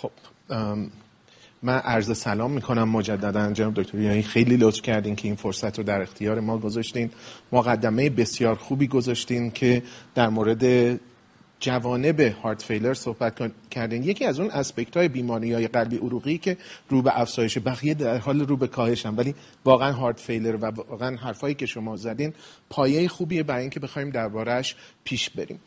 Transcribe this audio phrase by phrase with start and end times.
[0.00, 0.10] خب
[1.62, 5.84] من عرض سلام می‌کنم مجددا جناب دکتر یعنی خیلی لطف کردین که این فرصت رو
[5.84, 7.10] در اختیار ما گذاشتین.
[7.52, 9.82] مقدمه بسیار خوبی گذاشتین که
[10.14, 10.96] در مورد
[11.60, 14.02] جوانب هارت فیلر صحبت کردین.
[14.02, 16.56] یکی از اون اسپکت های بیماری های قلبی عروقی که
[16.88, 19.14] رو به افزایش بقیه در حال رو به کاهشن.
[19.14, 19.34] ولی
[19.64, 22.32] واقعا هارت فیلر و واقعا حرفایی که شما زدین
[22.70, 25.60] پایه خوبیه برای اینکه بخوایم دربارهش پیش بریم.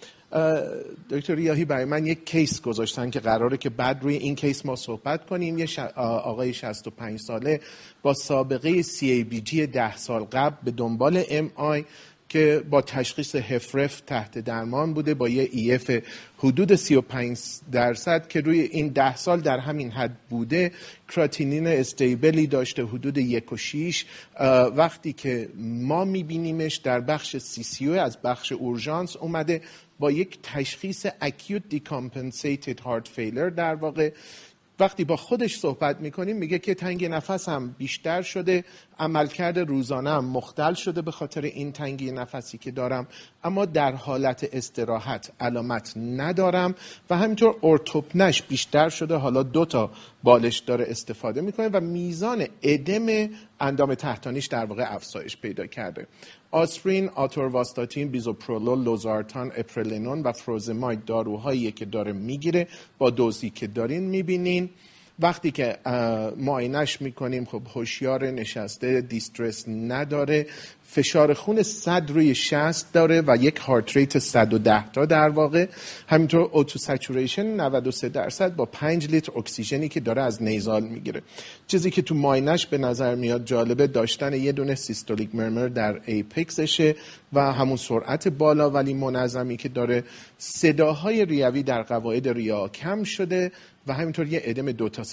[1.10, 4.76] دکتر ریاهی برای من یک case گذاشتن که قراره که بعد روی این case ما
[4.76, 5.68] صحبت کنیم یه.
[5.96, 7.62] آقای 65 ساله
[8.02, 11.84] با سابقه CABG ده سال قبل به دنبال MI
[12.30, 15.92] که با تشخیص HFrEF تحت درمان بوده با یه EF
[16.38, 17.40] حدود 35
[17.72, 20.72] درصد که روی این ده سال در همین حد بوده
[21.08, 24.06] کراتینین stable ی داشته حدود یک و شیش.
[24.76, 29.62] وقتی که ما میبینیمش در بخش سی سی از بخش اورژانس اومده
[30.00, 34.12] با یک تشخیص acute decompensated heart failure در واقع.
[34.80, 38.64] وقتی با خودش صحبت می‌کنیم میگه که تنگ نفسم بیشتر شده
[39.00, 43.08] عملکرد روزانه هم مختل شده به خاطر این تنگی نفسی که دارم.
[43.44, 46.76] اما در حالت استراحت علامت ندارم
[47.10, 49.16] و همینطور ارتوپنش بیشتر شده.
[49.16, 49.92] حالا دو تا
[50.24, 56.08] بالش داره استفاده می‌کنه و میزان ادم اندام تحتانیش در واقع افزایش پیدا کرده.
[56.52, 62.68] آسپرین، آتورواستاتین، بیزوپرولول، لوزارتان، اپلرنون و فروزماید داروهایی که داره می‌گیره.
[62.98, 64.70] با دوزی که دارین می‌بینین.
[65.22, 65.78] وقتی که
[66.38, 70.48] معاینش می‌کنیم خب هوشیار نشسته دیسترس نداره.
[70.92, 75.68] فشار خون 100 روی 60 داره و یک heart rate 110 تا در واقع.
[76.08, 81.22] همینطور O2 saturation 93 درصد با 5 لیتر اکسیژنی که داره از nasal می‌گیره.
[81.68, 86.57] چیزی که تو معاینش به نظر میاد جالبه داشتن یه دونه systolic murmur در apex
[86.57, 86.96] شه
[87.34, 90.04] و همون سرعت بالا ولی منظمی که داره
[90.38, 93.52] صداهای ریوی در قواعد ریه کم شده
[93.88, 95.04] و همینطور یه ادم دو تا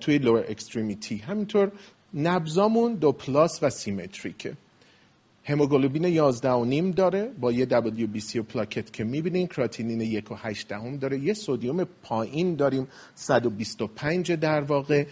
[0.00, 1.72] توی lower extremity همینطور
[2.14, 4.56] نبضامون دو plus و symmetric ه
[5.44, 10.34] هموگلوبین 11 و نیم داره با یه WBC و پلاکت که می‌بینین کراتینین یک و
[10.34, 11.18] هشت دهم داره.
[11.18, 15.04] یه sodium پایین داریم 125 در واقع.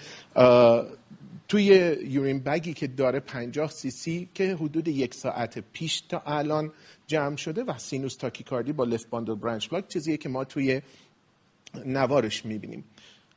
[1.49, 6.23] توی urine bag ی که داره 50 سی سی که حدود یک ساعت پیش تا
[6.27, 6.73] الان
[7.07, 10.83] جمع شده و sinus تاکیکاردی با left bundle branch block چیزیه که ما توی
[11.87, 12.85] نوارش می‌بینیم.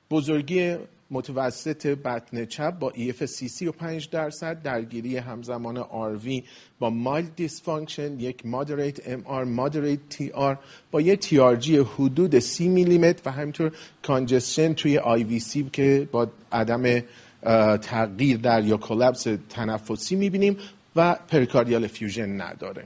[0.09, 0.77] بزرگی
[1.11, 6.43] متوسط بطن چپ با EF 35 درصد درگیری همزمان RV
[6.79, 10.59] با mild dysfunction یک moderate MR moderate TR
[10.91, 13.71] با یه TRG حدود 30 میلیمتر و همینطور
[14.03, 17.03] congestion توی IVC که با عدم
[17.77, 20.57] تغییر در یا collapse تنفسی می‌بینیم
[20.95, 22.83] و pericardial effusion نداره.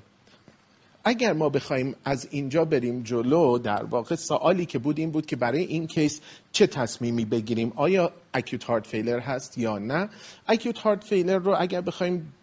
[1.08, 5.36] اگر ما بخوایم از اینجا بریم جلو در واقع سوالی که بود این بود که
[5.36, 10.10] برای این case چه تصمیمی بگیریم؟ آیا acute heart failure هست یا نه؟
[10.48, 12.34] acute heart failure رو اگر بخوایم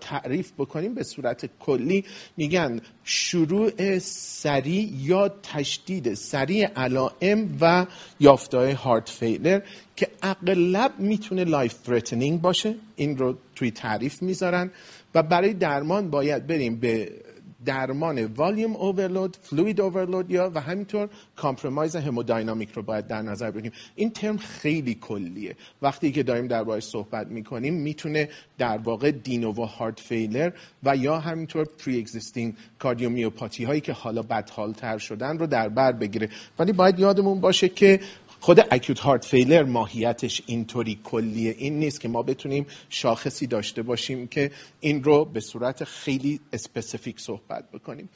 [0.00, 2.04] تعریف بکنیم به صورت کلی
[2.36, 7.86] میگن شروع سریع یا تشدید سریع علائم و
[8.20, 9.60] یافتهای heart failure
[9.96, 12.74] که اغلب می‌تونه life threatening باشه.
[12.96, 14.70] این رو توی تعریف می‌ذارن
[15.14, 17.12] و برای درمان باید بریم به
[17.66, 23.72] درمان volume overload fluid overload یا و همینطور compromise همودینامیک رو باید در نظر بگیریم.
[23.94, 25.56] این ترم خیلی کلیه.
[25.82, 28.28] وقتی که داریم دربارش صحبت می‌کنیم می‌تونه
[28.58, 30.50] در واقع de novo heart failure
[30.82, 36.28] و یا همینطور pre-existing cardiomyopathy هایی که حالا بدحالتر شدن رو در بر بگیره.
[36.58, 38.00] ولی باید یادمون باشه که
[38.46, 44.26] خود acute heart failure ماهیتش اینطوری کلیه این نیست که ما بتونیم شاخصی داشته باشیم
[44.26, 48.08] که این رو به صورت خیلی specific صحبت بکنیم.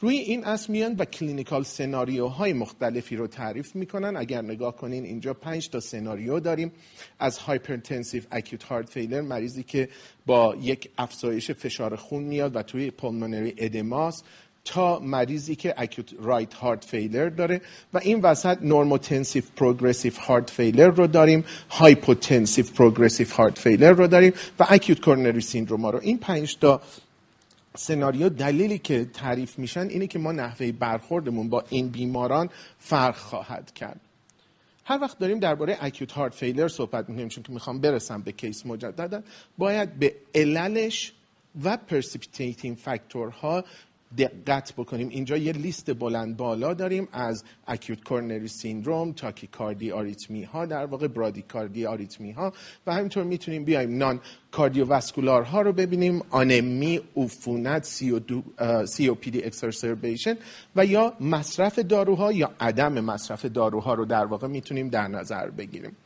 [0.00, 4.16] روی این اصل و clinical سناریوهای مختلفی رو تعریف می‌کنن.
[4.16, 6.72] اگر نگاه کنین اینجا پنج تا سناریو داریم.
[7.18, 9.88] از hypertensive acute heart failure مریضی که
[10.26, 14.22] با یک افزایش فشار خون میاد و توی pulmonary edema س
[14.66, 17.60] تا مریضی که acute right heart failure داره
[17.94, 24.32] و این وسط normotensive progressive heart failure رو داریم hypotensive progressive heart failure رو داریم
[24.58, 25.98] و acute coronary syndrome رو.
[26.02, 26.80] این پنج تا
[27.76, 32.48] سناریو دلیلی که تعریف میشن اینه که ما نحوه برخوردمون با این بیماران
[32.78, 34.00] فرق خواهد کرد.
[34.84, 38.66] هر وقت داریم درباره acute heart failure صحبت می‌کنیم چون که می‌خوام برسم به case
[38.66, 39.22] مجددا
[39.58, 41.12] باید به عللش
[41.64, 43.64] و precipitating factor ها
[44.18, 45.08] دقت بکنیم.
[45.08, 51.08] اینجا یه لیست بلند بالا داریم از acute coronary syndrome تاکیکاردی آریتمی ها در واقع
[51.08, 52.52] برادیکاردی آریتمی ها
[52.86, 59.42] و همینطور می‌تونیم بیایم non-cardiovascular ها رو ببینیم آنمی عفونت COPD
[60.76, 65.96] و یا مصرف داروها یا عدم مصرف داروها رو در واقع می‌تونیم در نظر بگیریم.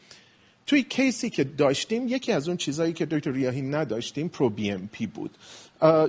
[0.67, 5.07] توی case ی که داشتیم یکی از اون چیزهایی که دکتر ریاحی نداشتیم pro BNP
[5.07, 5.31] بود.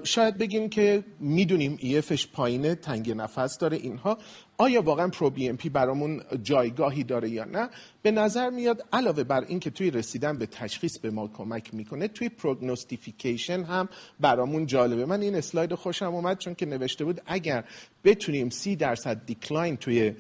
[0.04, 4.18] شاید بگیم که می‌دونیم EF ش پایینه تنگ نفس داره اینها.
[4.58, 7.70] آیا واقعا pro BNP برامون جایگاهی داره یا نه؟
[8.02, 12.30] به نظر میاد علاوه بر اینکه توی رسیدن به تشخیص به ما کمک می‌کنه توی
[12.30, 13.90] prognostification هم
[14.20, 15.06] برامون جالبه.
[15.06, 17.64] من این اسلاید خوشم اومد چون که نوشته بود اگر
[18.04, 20.14] بتونیم سی درصد decline توی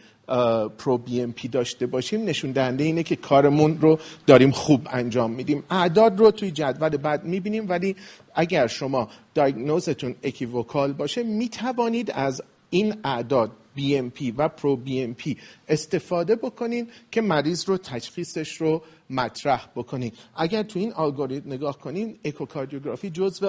[0.77, 5.63] pro BNP داشته باشیم نشون دهنده اینه که کارمون رو داریم خوب انجام میدیم.
[5.69, 7.95] اعداد رو توی جدول بعد می‌بینیم ولی
[8.35, 16.35] اگر شما diagnose تون equivocal باشه می‌توانید از این اعداد BNP و pro BNP استفاده
[16.35, 20.11] بکنین که مریض رو تشخیصش رو مطرح بکنین.
[20.35, 23.45] اگر تو این الگوریتم نگاه کنین اکوکاردیوگرافی جزو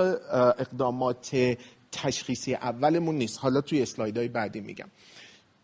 [0.59, 1.57] اقدامات
[1.93, 3.39] تشخیصی اولمون نیست.
[3.39, 4.89] حالا توی اسلایدهای بعدی میگم.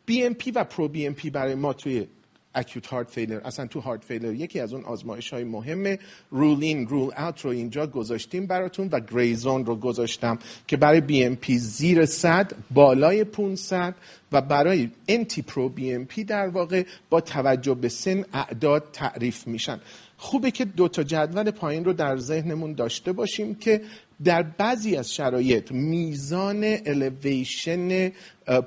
[0.08, 2.06] BNP و pro BNP برای ما توی
[2.54, 5.98] acute heart failure اصلا تو heart failure یکی از اون آزمایش های مهمه.
[6.30, 11.00] rule in rule out رو اینجا گذاشتیم براتون و gray zone رو گذاشتم که برای
[11.00, 13.94] BNP زیر 100 بالای 500
[14.32, 19.80] و برای NT pro BNP در واقع با توجه به سن اعداد تعریف میشن.
[20.16, 23.80] خوبه که دو تا جدول پایین رو در ذهنمون داشته باشیم که
[24.24, 28.12] در بعضی از شرایط میزان elevation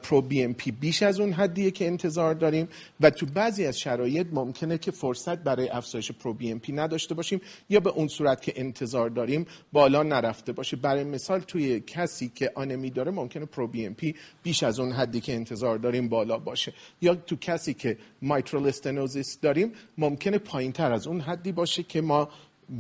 [0.04, 2.68] pro BNP بیش از اون حدیه که انتظار داریم
[3.02, 7.80] و تو بعضی از شرایط ممکنه که فرصت برای افزایش pro BNP نداشته باشیم یا
[7.80, 10.78] به اون صورت که انتظار داریم بالا نرفته باشه.
[10.78, 15.34] برای مثال توی کسی که آنمی داره ممکنه pro BNP بیش از اون حدی که
[15.34, 16.74] انتظار داریم بالا باشه.
[17.02, 22.02] یا تو کسی که mitral stenosis داریم ممکنه پایین تر از اون حدی باشه که
[22.02, 22.30] ما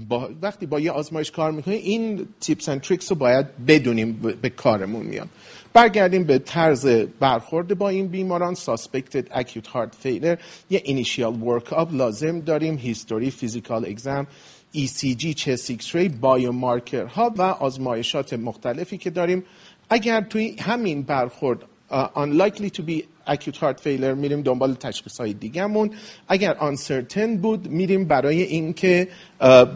[0.09, 4.49] با وقتی با یه آزمایش کار می‌کنیم این tips and tricks رو باید بدونیم به
[4.49, 5.29] کارمون میان
[5.73, 6.87] برگردیم به طرز
[7.19, 10.37] برخورد با این بیماران suspected acute heart failure
[10.69, 14.27] یه initial workup لازم داریم history physical exam
[14.75, 19.43] ECG X-ray biomarker ها و آزمایشات مختلفی که داریم.
[19.89, 21.59] اگر توی همین برخورد
[21.91, 25.91] unlikely to be acute heart failure میریم دنبال تشخیص های دیگهمون.
[26.27, 29.07] اگر uncertain بود میریم برای اینکه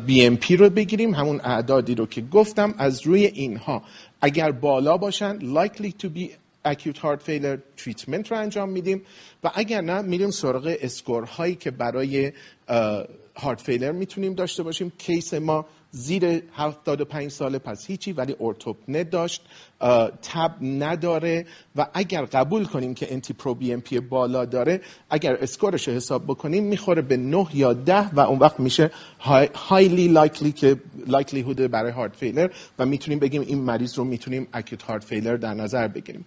[0.08, 1.16] BMP رو بگیریم.
[1.16, 3.84] همون اعدادی رو که گفتم از روی اینها.
[4.22, 6.30] اگر بالا باشن likely to be
[6.66, 9.02] acute heart failure treatment رو انجام میدیم.
[9.44, 12.32] و اگر نه میریم سراغ اسکورهایی که برای
[13.36, 14.92] هارت فیلر می‌تونیم داشته باشیم.
[14.98, 15.66] کیس ما
[15.96, 19.42] زیر 75 ساله پس هیچی ولی ارتوپنه داشت
[20.22, 21.46] تب نداره
[21.76, 26.24] و اگر قبول کنیم که NT pro BNP بالا داره اگر score ش رو حساب
[26.24, 28.92] بکنیم می‌خوره به 9 یا 10 و اون وقت میشه
[29.56, 32.50] highly likelihood برای heart failure
[32.80, 36.26] و می‌تونیم بگیم این مریض رو می‌تونیم acute heart failure در نظر بگیریم.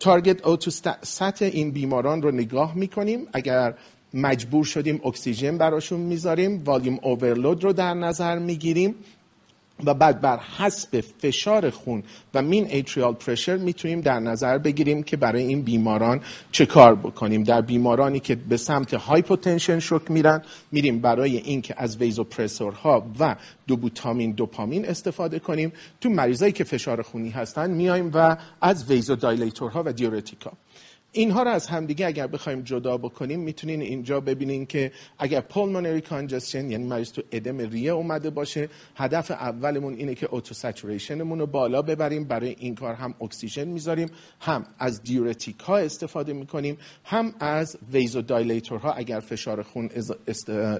[0.00, 0.70] target O2
[1.02, 3.26] sat این بیماران رو نگاه می‌کنیم.
[3.32, 3.74] اگر
[4.16, 8.94] مجبور شدیم اکسیژن براشون می‌ذاریم volume overload رو در نظر می‌گیریم
[9.84, 12.02] و بعد بر حسب فشار خون
[12.34, 16.20] و mean arterial pressure می‌تونیم در نظر بگیریم که برای این بیماران
[16.52, 17.42] چه کار بکنیم.
[17.42, 20.42] در بیمارانی که به سمت hypotension شوک میرن
[20.72, 23.36] میریم برای اینکه از vasopressor ها و
[23.66, 25.72] دوبوتامین دوپامین استفاده کنیم.
[26.00, 30.52] تو مریضایی که فشار خونی هستن میایم و از vasodilator ها و diuretic ا.
[31.16, 36.70] اینها رو از همدیگه اگر بخوایم جدا بکنیم می‌تونین اینجا ببینین که اگر pulmonary congestion
[36.70, 40.54] یعنی مریض تو ادم ریه اومده باشه هدف اولمون اینه که O2
[41.20, 44.08] رو بالا ببریم برای این کار هم اکسیژن می‌ذاریم
[44.40, 48.22] هم از diuretic ها استفاده می‌کنیم هم از vaso
[48.82, 49.90] ها اگر فشار خون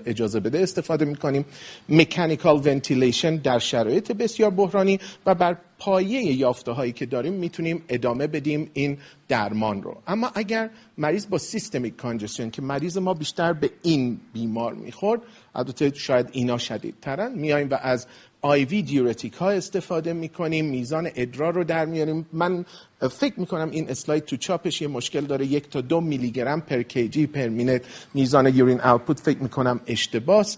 [0.06, 1.44] اجازه بده استفاده می‌کنیم.
[1.88, 8.26] mechanical ventilation در شرایط بسیار بحرانی و بر پایه یافته هایی که داریم می‌تونیم ادامه
[8.26, 9.96] بدیم این درمان رو.
[10.06, 15.20] اما اگر مریض با systemic congestion که مریض ما بیشتر به این بیمار می‌خورد
[15.54, 18.06] البته شاید اینا شدید ترن میایم و از
[18.46, 22.26] IV diuretic ها استفاده می‌کنیم میزان ادرار رو در میاریم.
[22.32, 22.64] من
[23.10, 25.46] فکر می‌کنم این اسلاید تو چاپش یه مشکل داره.
[25.46, 27.82] یک تا دو میلی گرم per kg per minute
[28.14, 30.56] میزان urine output فکر می‌کنم اشتباس.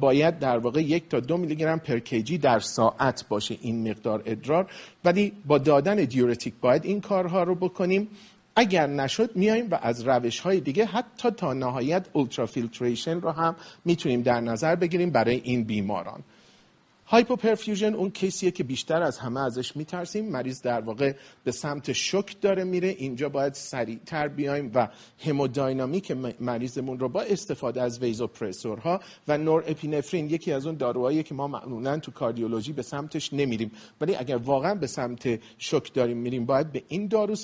[0.00, 4.22] باید در واقع یک تا دو میلی گرم per kg در ساعت باشه این مقدار
[4.26, 4.66] ادرار.
[5.04, 8.08] ولی با دادن diuretic باید این کارها رو بکنیم.
[8.56, 14.22] اگر نشد میایم و از روش های دیگه حتی تا نهایت ultrafiltration رو هم می‌تونیم
[14.22, 16.20] در نظر بگیریم برای این بیماران.
[17.08, 20.30] hypoperfusion اون case یه که بیشتر از همه ازش میترسیم.
[20.30, 21.12] مریض در واقع
[21.44, 22.88] به سمت شوک داره میره.
[22.88, 26.10] اینجا باید سریعتر بیایم و hemodynamic
[26.40, 31.48] مریضمون رو با استفاده از vasopressor ها و norepinephrine یکی از اون داروهایی که ما
[31.48, 33.70] معمولا تو کاردیولوژی به سمتش نمیریم.
[34.00, 37.34] ولی اگر واقعا به سمت شوک داریم میریم باید به این دارو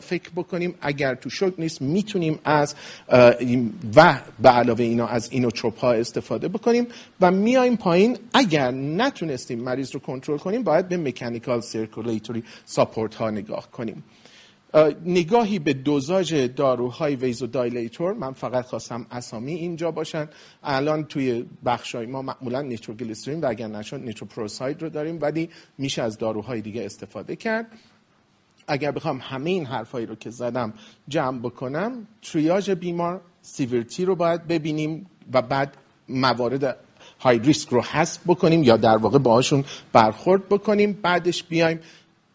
[0.00, 2.74] فکر بکنیم اگر تو شوک نیست می‌تونیم از
[3.96, 6.86] و به علاوه اینا از inotrope ها استفاده بکنیم
[7.20, 8.18] و میایم پایین.
[8.34, 14.04] اگر نتونستیم مریض رو کنترل کنیم باید به mechanical circulatory support ها نگاه کنیم.
[15.04, 20.28] نگاهی به دوزاژ داروهای vasodilator من فقط خواستم اسامی اینجا باشن.
[20.62, 26.18] الان توی بخشای ما معمولا نیتروگلیسرین و اگر نشد nitroprusside رو داریم ولی میشه از
[26.18, 27.66] داروهای دیگه استفاده کرد.
[28.66, 30.72] اگر بخوام همه این حرفایی رو که زدم
[31.08, 35.76] جمع بکنم تریاج بیمار severity رو باید ببینیم و بعد
[36.08, 36.76] موارد
[37.20, 40.98] high risk رو حذف بکنیم یا در واقع باهاشون برخورد بکنیم.
[41.02, 41.80] بعدش بیایم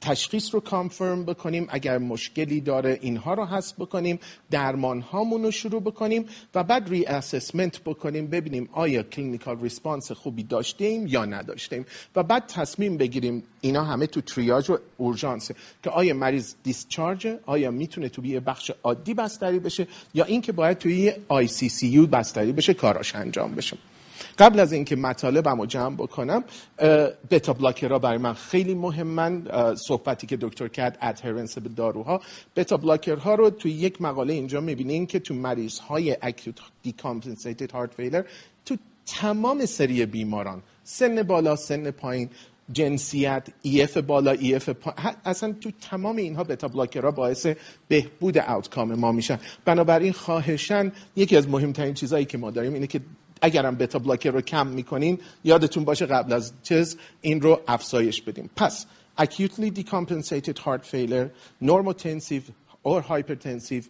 [0.01, 4.19] تشخیص رو confirm بکنیم اگر مشکلی داره اینها رو حذف بکنیم
[4.51, 6.25] درمان هامون رو شروع بکنیم
[6.55, 12.97] و بعد reassessment بکنیم ببینیم آیا clinical response خوبی داشتیم یا نداشتیم و بعد تصمیم
[12.97, 15.51] بگیریم اینا همه تو triage و اورژانس
[15.83, 20.77] که آیا مریض discharge آیا می‌تونه تو یه بخش عادی بستری بشه یا اینکه باید
[20.77, 23.77] توی آی سی سی یو ICCU بستری بشه کاراش انجام بشه.
[24.39, 26.43] قبل از اینکه مطالبم رو جمع بکنم
[27.31, 29.47] beta blocker ها برای من خیلی مهمن.
[29.75, 32.21] صحبتی که دکتر کرد adherence به داروها.
[32.55, 37.71] beta blocker ها رو توی یک مقاله اینجا می‌بینین که تو مریض های acute decompensated
[37.71, 38.23] heart failure
[38.65, 42.29] تو تمام سری بیماران سن بالا سن پایین
[42.71, 44.93] جنسیت EF بالا EF پا...
[45.25, 47.47] اصلا تو تمام اینها beta blocker ها باعث
[47.87, 49.39] بهبود outcome ما میشن.
[49.65, 53.01] بنابراین خواهشن یکی از مهمترین چیزهایی که ما داریم اینه که
[53.41, 58.49] اگرم beta blocker رو کم می‌کنین یادتون باشه قبل از چیز این رو افزایش بدیم.
[58.55, 58.85] پس
[59.19, 61.29] acutely decompensated heart failure
[61.63, 62.43] normotensive
[62.83, 63.83] or hypertensive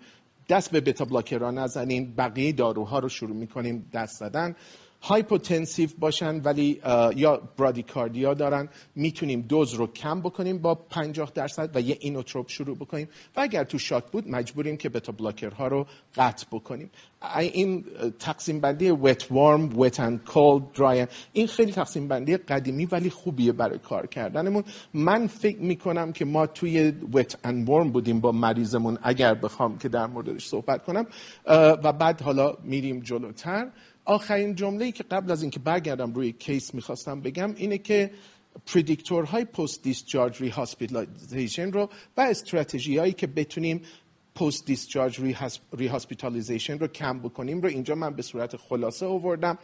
[0.50, 4.56] دست به beta blocker نزنین بقیه داروها رو شروع می‌کنیم دست زدن.
[5.01, 6.82] hypotensive باشن ولی
[7.15, 8.70] یا bradycardia دارن.
[8.96, 13.10] می‌تونیم دوز رو کم بکنیم با 50 درصد و یه inotrope شروع بکنیم.
[13.36, 16.89] و اگر تو shock بود مجبوریم که beta blocker ها رو قطع بکنیم.
[17.39, 17.86] این
[18.20, 23.51] تقسیم بندی wet warm wet and cold dry این خیلی تقسیم بندی قدیمی ولی خوبیه
[23.51, 24.63] برای کار کردنمون.
[24.94, 29.89] من فکر می‌کنم که ما توی wet and warm بودیم با مریضمون اگر بخوام که
[29.89, 31.08] در موردش صحبت کنم.
[31.84, 33.68] و بعد حالا میریم جلوتر.
[34.06, 38.12] آخرین جمله که قبل از اینکه برگردم روی case می‌خواستم بگم اینه که
[38.65, 40.41] predictor های post discharge
[41.32, 43.82] ری رو و استراتژی هایی که بتونیم
[44.36, 45.22] post discharge
[45.74, 49.58] rehospitalization رو کم بکنیم رو اینجا من به صورت خلاصه آوردم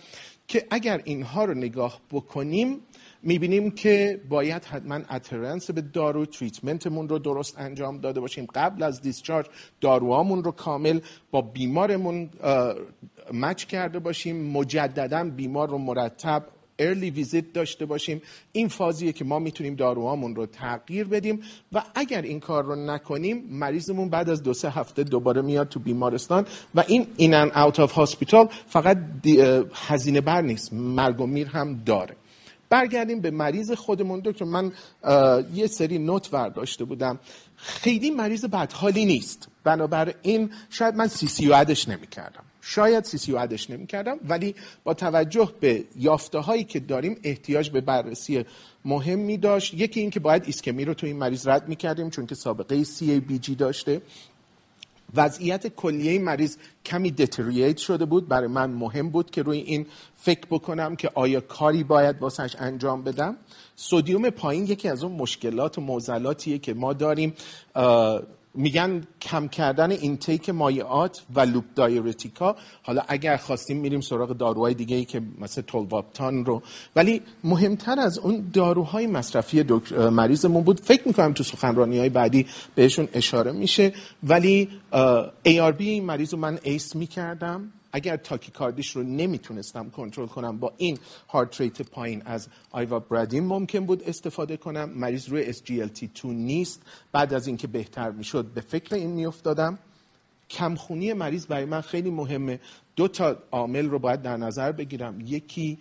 [0.48, 2.80] که اگر اینها رو نگاه بکنیم
[3.24, 8.46] می‌بینیم که باید حتما adherence به دارو treatment مون رو درست انجام داده باشیم.
[8.56, 9.46] قبل از discharge
[9.82, 11.00] داروهامون رو کامل
[11.32, 12.30] با بیمارمون
[13.34, 16.46] match کرده باشیم مجددا بیمار رو مرتب
[16.80, 18.22] early visit داشته باشیم.
[18.52, 21.42] این فازیه که ما می‌تونیم داروهامون رو تغییر بدیم
[21.72, 25.80] و اگر این کار رو نکنیم مریضمون بعد از دو سه هفته دوباره میاد تو
[25.80, 28.98] بیمارستان و این in and out of hospital فقط
[29.74, 32.16] هزینه بر نیست مرگ و میر هم داره.
[32.70, 34.22] برگردیم به مریض خودمون.
[34.26, 34.72] دکتر من
[35.54, 37.20] یه سری note برداشته بودم.
[37.56, 39.48] خیلی مریض بدحالی نیست.
[39.64, 44.56] بنابراین شاید من سی سی عدش نمی کردم شاید سی سی عدش نمی کردم ولی
[44.84, 48.46] با توجه به یافته هایی که داریم احتیاج به بررسی
[48.86, 52.26] مهمی داشت یکی این که باید ایسکمی رو تو این مریض رد می کردیم چون
[52.26, 54.02] که سابقه CABG داشته.
[55.16, 58.28] وضعیت کلیه مریض کمی deteriorate شده بود.
[58.28, 63.04] برای من مهم بود که روی این فکر بکنم که آیا کاری باید واسش انجام
[63.04, 63.38] بدم.
[63.76, 67.34] sodium پایین یکی از اون مشکلات و معضلاتیه که ما داریم.
[68.56, 74.74] میگن کم کردن intake مایعات و loop diuretic ها حالا اگر خواستیم میریم سراغ داروهای
[74.74, 76.62] دیگه ای که مثل tolvaptan رو.
[76.96, 79.64] ولی مهمتر از اون داروهای مصرفی
[80.12, 80.80] مریضمون بود.
[80.80, 82.46] فکر می‌کنم تو سخنرانی های بعدی
[82.76, 83.94] بهشون اشاره میشه.
[84.24, 84.70] ولی
[85.46, 87.72] ARB مریض رو من ایس می‌کردم.
[87.96, 90.98] اگر tachycardia ش رو نمی‌تونستم کنترل کنم با این
[91.30, 94.90] هارت ریت پایین از آیوا برادین ممکن بود استفاده کنم.
[94.90, 96.82] مریض روی SGLT2 نیست.
[97.12, 99.80] بعد از اینکه بهتر می‌شد به فکر این میافتادم.
[100.50, 102.60] کمخونی مریض برای من خیلی مهمه.
[102.96, 105.22] دو تا عامل رو باید در نظر بگیرم.
[105.22, 105.80] یکی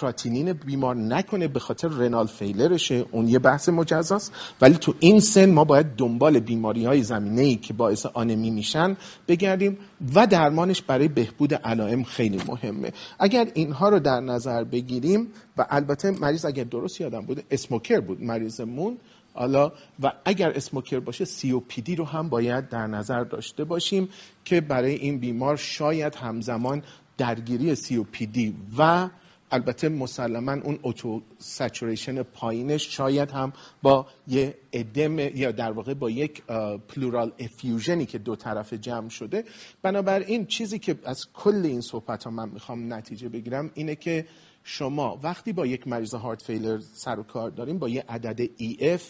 [0.00, 3.04] کراتینین بیمار نکنه به خاطر رنال فیلرشه.
[3.10, 4.32] اون یه بحث مجزاست.
[4.60, 8.96] ولی تو این سن ما باید دنبال بیماری های زمینه ای که باعث آنمی میشن
[9.28, 9.78] بگردیم
[10.14, 12.92] و درمانش برای بهبود علائم خیلی مهمه.
[13.18, 18.22] اگر اینها رو در نظر بگیریم و البته مریض اگر درست یادم بود smoker بود
[18.22, 18.98] مریضمون.
[19.34, 19.72] حالا
[20.02, 24.08] و اگر smoker باشه COPD رو هم باید در نظر داشته باشیم
[24.44, 26.82] که برای این بیمار شاید همزمان
[27.18, 29.08] درگیری COPD و
[29.52, 36.10] البته مسلما اون O2 saturation پایینش شاید هم با یه ادم یا در واقع با
[36.10, 36.42] یک
[36.88, 39.44] pleural effusion ی که دو طرف جمع شده.
[39.82, 44.26] بنابراین چیزی که از کل این صحبت ها من می‌خوام نتیجه بگیرم اینه که
[44.64, 49.02] شما وقتی با یک مریض heart failure سر و کار داریم با یه عدد EF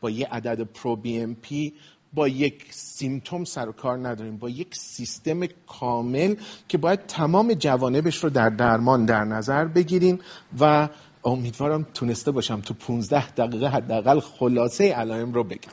[0.00, 1.74] با یه عدد pro-BNP
[2.12, 4.36] با یک symptom سر و کار نداریم.
[4.36, 6.34] با یک سیستم کامل
[6.68, 10.20] که باید تمام جوانبش رو در درمان در نظر بگیریم
[10.60, 10.88] و
[11.24, 15.72] امیدوارم تونسته باشم تو 15 دقیقه حداقل خلاصه علائم رو بگم.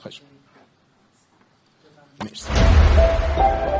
[0.00, 0.20] خوش
[2.20, 3.75] مرسی.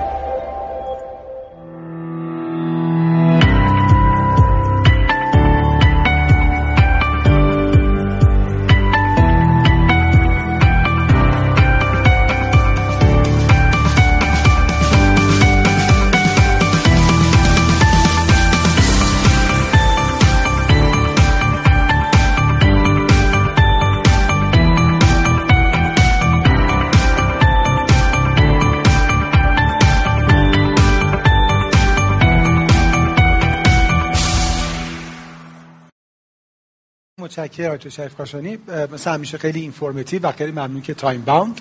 [37.39, 38.59] متشکرم آقای شریف کاشانی.
[38.93, 41.61] مثل همیشه خیلی informative و خیلی ممنون که time bound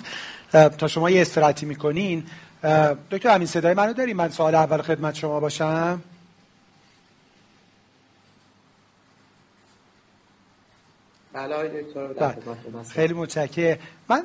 [0.52, 2.24] تا شما یه استراتی می‌کنین.
[3.10, 6.02] دکتر همین صدای منو داری؟ من سوال اول خدمت شما باشم.
[11.32, 11.84] بله
[12.88, 13.78] خیلی متشکرم.
[14.08, 14.22] من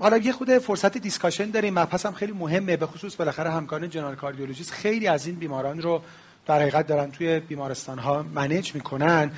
[0.00, 1.78] حالا یه خود فرصت discussion داریم.
[1.78, 2.76] مبحثم خیلی مهمه.
[2.76, 6.02] به خصوص بالاخره همکاران general cardiologist خیلی از این بیماران رو
[6.46, 9.30] در حقیقت دارن توی بیمارستان ها manage می‌کنن.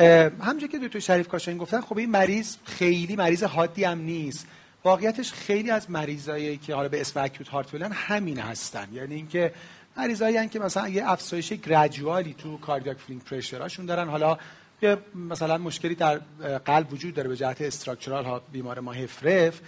[0.00, 4.46] همونجا که دکتر شریف کاشانی گفتن خب این مریض خیلی مریض حادی هم نیست.
[4.84, 8.88] واقعیتش خیلی از مریضایی که حالا به اسم acute heart failure همین هستن.
[8.92, 9.52] یعنی اینکه
[9.96, 14.08] مریضایی که مثلا یه افزایش gradually تو cardiac filling pressure هاشون دارن.
[14.08, 14.38] حالا
[14.82, 14.98] یه
[15.30, 16.20] مثلا مشکلی در
[16.64, 19.60] قلب وجود داره به جهت structural ها بیمار ما HFrEF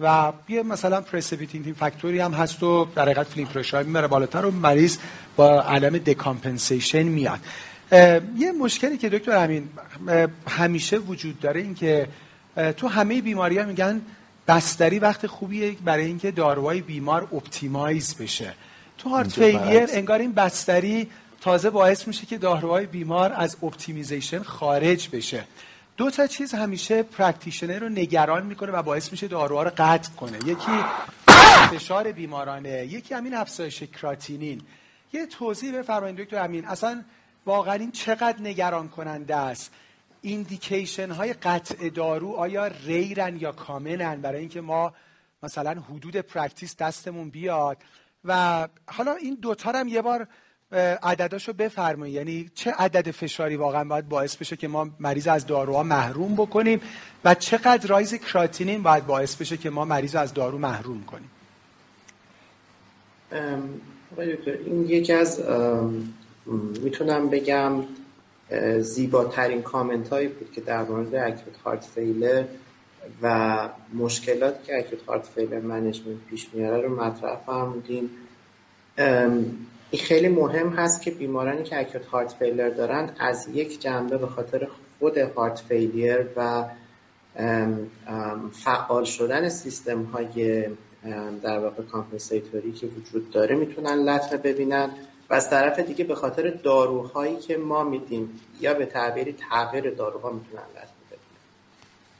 [0.00, 4.46] و یه مثلا precipitating factor ی هم هست و در حقیقت filling pressure میره بالاتر
[4.46, 4.98] و مریض
[5.36, 7.40] با علائم decompensation میاد.
[8.36, 9.68] یه مشکلی که دکتر همین
[10.48, 12.08] همیشه وجود داره این که
[12.76, 14.00] تو همه بیماری ها میگن
[14.48, 18.54] بستری وقت خوبیه برای اینکه داروهای بیمار optimize بشه.
[18.98, 25.08] تو heart failure انگار این بستری تازه باعث میشه که داروهای بیمار از optimization خارج
[25.12, 25.44] بشه.
[25.96, 30.38] دو تا چیز همیشه practitioner رو نگران می‌کنه و باعث میشه داروها رو قطع کنه.
[30.46, 30.72] یکی
[31.70, 34.60] فشار بیمارانه یکی همین افزایش کراتینین.
[35.12, 36.64] یه توضیح بفرمایید دکتر امین.
[36.64, 37.02] اصلا
[37.46, 39.72] واقعا این چقدر نگران کننده است؟
[40.22, 44.92] indication های قطع دارو آیا rare ن یا common ن برای اینکه ما
[45.42, 47.76] مثلا حدود practice دستمون بیاد؟
[48.24, 50.28] و حالا این دوتا هم یه بار
[51.02, 52.14] عدداشو بفرمایید.
[52.14, 56.80] یعنی چه عدد فشاری واقعا باید باعث بشه که ما مریض از داروها محروم بکنیم
[57.24, 61.30] و چقدر rise کراتینین باید باعث بشه که ما مریض از دارو محروم کنیم؟
[64.66, 65.40] این یکی از
[66.82, 67.72] می‌تونم بگم
[68.80, 72.44] زیباترین کامنت هایی بود که در مورد acute heart failure
[73.22, 78.10] و مشکلات که acute heart failure management پیش میاره رو مطرح فرمودین
[79.90, 84.26] این خیلی مهم هست که بیمارانی که acute heart failure دارن از یک جنبه به
[84.26, 86.64] خاطر خود heart failure و
[88.52, 90.64] فعال شدن سیستم های
[91.42, 94.90] در واقع compensatory که وجود داره می‌تونن لطمه ببینن.
[95.30, 100.30] و از طرف دیگه به خاطر داروهایی که ما میدیم یا به تعبیری تغییر داروها
[100.30, 100.96] می‌تونن لازم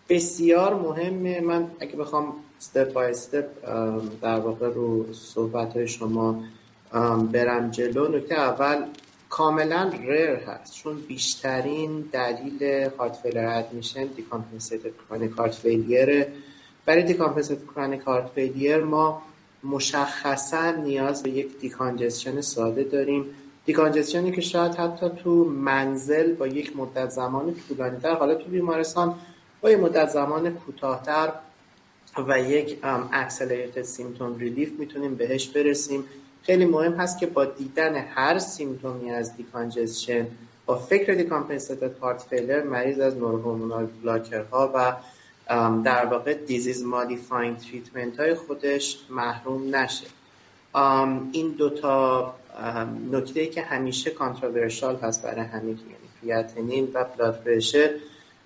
[0.08, 1.40] بسیار مهمه.
[1.40, 3.46] من اگه بخوام step by step
[4.22, 6.44] در واقع رو صحبت های شما
[7.32, 8.08] برم جلو.
[8.08, 8.84] نکته اول
[9.30, 16.26] کاملا rare هست چون بیشترین دلیل heart failure admission decompensated chronic heart failure
[16.84, 19.22] برای decompensated chronic heart failure ما
[19.64, 23.24] مشخصا نیاز به یک decongestion ساده داریم.
[23.66, 28.50] decongestion ی که شاید حتی تو منزل با یک مدت زمان طولانی تر حالا تو
[28.50, 29.14] بیمارستان
[29.60, 31.32] با یک مدت زمان کوتاهتر
[32.28, 32.78] و یک
[33.12, 36.04] accelerated symptom relief می‌تونیم بهش برسیم.
[36.42, 40.26] خیلی مهم هست که با دیدن هر symptom ی از decongestion
[40.66, 43.88] با فکر decompensated heart failure مریض از neurohormonal
[44.52, 44.96] ها و
[45.84, 50.06] در واقع disease modifying treatment های خودش محروم نشه.
[51.32, 52.34] این دوتا
[53.12, 55.76] نکته که همیشه controversial هست برای همه یعنی
[56.22, 57.90] کریاتینین و blood pressure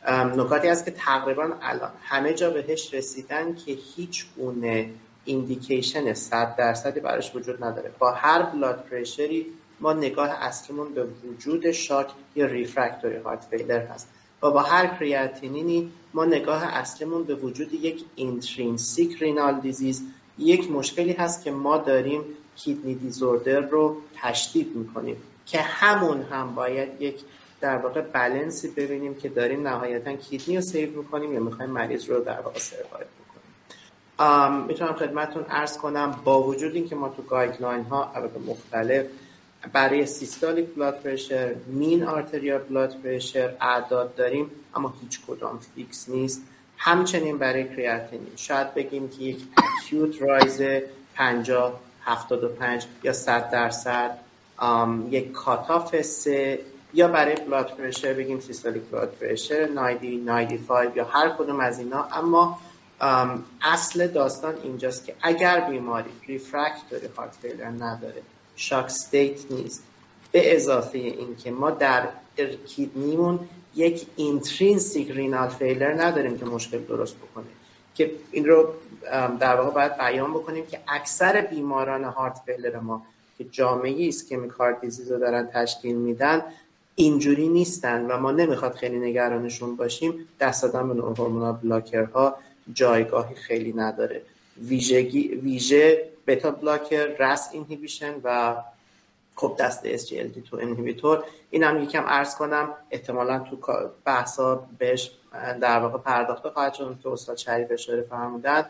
[0.08, 4.90] نکاتی است که تقریبا الان همه جا بهش رسیدن که هیچ گونه
[5.24, 7.90] indication صد درصدی براش وجود نداره.
[7.98, 9.46] با هر blood pressure ی
[9.80, 14.08] ما نگاه اصلیمون به وجود shock یا refractory heart failure هست.
[14.42, 20.02] و با هر کریاتینینی ما نگاه اصلیمون به وجود یک intrinsic renal disease
[20.38, 22.22] یک مشکلی هست که ما داریم
[22.56, 27.20] kidney disorder رو تشدید می‌کنیم که همون هم باید یک
[27.60, 32.20] در واقع بلنسی ببینیم که داریم نهایتا kidney رو save می‌کنیم یا می‌خوایم مریض رو
[32.20, 34.66] در واقع survive بکنیم.
[34.66, 38.12] می‌تونم خدمتتون عرض کنم با وجود اینکه ما تو guideline ها
[38.46, 39.06] مختلف
[39.72, 46.42] برای systolic blood pressure mean arterial blood pressure اعداد داریم اما هیچ کدام fix نیست.
[46.76, 50.62] همچنین برای کریاتینین شاید بگیم که یک acute rise
[51.14, 54.18] 50 75 یا 100 درصد
[55.10, 56.58] یک cutoff سه
[56.94, 62.08] یا برای blood pressure بگیم systolic blood pressure 90 95 یا هر کدوم از اینا.
[62.12, 62.58] اما
[63.62, 68.22] اصل داستان اینجاست که اگر بیماری refractory heart failure نداره.
[68.60, 69.82] shock state نیست.
[70.32, 72.08] به اضافه اینکه ما در
[72.66, 73.38] kidney مون
[73.74, 77.44] یک intrinsic renal failure نداریم که مشکل درست بکنه.
[77.94, 78.68] که این رو
[79.40, 83.02] در واقع باید بیان بکنیم که اکثر بیماران heart failure ما
[83.38, 86.42] که جامعه که myocard disease رو دارن تشکیل میدن
[86.94, 90.28] اینجوری نیستن و ما نمی‌خواد خیلی نگرانشون باشیم.
[90.40, 92.36] دست دادن به hormonal blocker ها
[92.72, 94.22] جایگاهی خیلی نداره.
[94.58, 98.56] ویژگی ویژه بتا بلاکر رس اینهیبیشن و
[99.40, 103.58] خب دست SGLT2 اینهیبیتور این هم یکم عرض کنم احتمالا تو
[104.04, 105.10] بحثا بهش
[105.60, 106.98] در واقع پرداخته خواهد شد.
[107.02, 108.66] که استاد شریف اشاره فرمودن.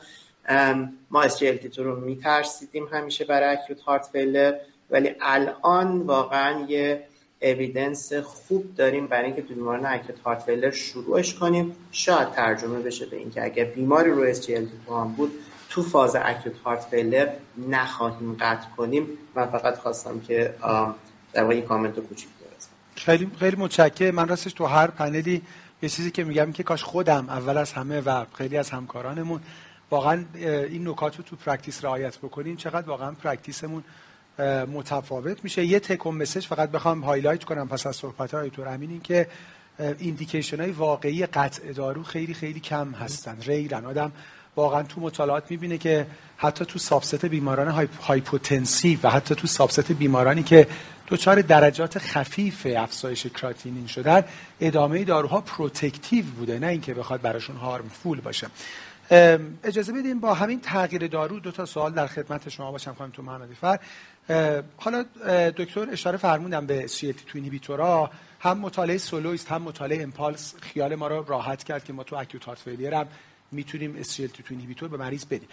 [1.10, 4.54] ما SGLT2 رو میترسیدیم همیشه برای اکیوت هارت فیلر
[4.90, 7.04] ولی الان واقعا یه
[7.42, 11.76] اویدنس خوب داریم برای اینکه تو بیماران اکیوت هارت فیلر شروعش کنیم.
[11.92, 15.32] شاید ترجمه بشه به اینکه اگر بیماری رو SGLT2 هم بود
[15.70, 17.28] تو فاز acute heart failure
[17.68, 19.08] نخواهیم قطع کنیم.
[19.34, 20.54] من فقط خواستم که
[21.32, 24.14] در واقع کامنت کوچیک برسم خیلی خیلی متشکرم.
[24.14, 25.42] من راستش تو هر پنلی
[25.82, 29.40] یه چیزی که میگم که کاش خودم اول از همه و خیلی از همکارانمون
[29.90, 32.56] واقعا این نکات رو تو practice رعایت بکنیم.
[32.56, 33.84] چقدر واقعا practice مون
[34.72, 35.64] متفاوت میشه.
[35.64, 39.00] یه take home message فقط بخوام highlight کنم پس از صحبت های دکتر امین این
[39.00, 39.26] که
[39.98, 43.36] indication های واقعی قطع دارو خیلی خیلی کم هستن.
[43.40, 44.12] rare ن آدم
[44.56, 50.42] واقعا تو مطالعات می‌بینه که حتی تو subset بیماران hypotensive و حتی تو subset بیمارانی
[50.42, 50.66] که
[51.08, 54.24] دچار درجات خفیف افزایش کراتینین شدن
[54.60, 58.46] ادامه داروها protective بوده نه اینکه بخواد براشون harmful باشه.
[59.64, 63.22] اجازه بدیم با همین تغییر دارو دو تا سوال در خدمت شما باشم خانم دکتر
[63.22, 63.78] محمدی فر.
[64.76, 65.04] حالا
[65.56, 68.10] دکتر اشاره فرمودن به SGLT2 inhibitor ا
[68.40, 70.54] هم مطالعه SOLOIST هم مطالعه EMPULSE.
[70.60, 73.06] خیال ما رو راحت کرد که ما تو acute heart failure هم
[73.52, 75.48] می‌تونیم SGLT2 inhibitor به مریض بدیم.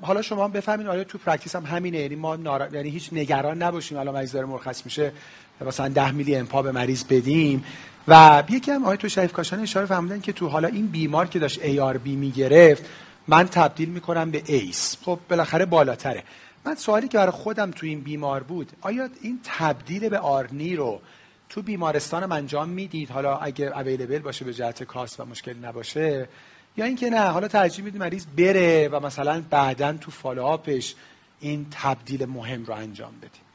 [0.00, 2.68] حالا شما هم بفرمایین آیا تو practice هم همینه یعنی ما نارا...
[2.68, 3.98] یعنی هیچ نگران نباشیم.
[3.98, 5.12] الان مریض داره مرخص میشه
[5.60, 7.64] مثلا 10 میلی empa به مریض بدیم.
[8.08, 11.38] و یکی هم آقای دکتر شریف کاشان اشاره فرمودن که تو حالا این بیمار که
[11.38, 12.84] داشت ARB می‌گرفت
[13.28, 16.22] من تبدیل می‌کنم به ACE خب بالاخره بالاتره.
[16.64, 21.00] من سوالی که برای خودم تو این بیمار بود آیا این تبدیل به ARNI رو
[21.48, 26.28] تو بیمارستانم انجام می‌دید؟ حالا اگر available باشه به جهت cost و مشکل نباشه
[26.76, 30.94] یا اینکه نه حالا ترجیح میدیم مریض بره و مثلا بعدا تو follow-up ش
[31.40, 33.46] این تبدیل مهم رو انجام بدیم.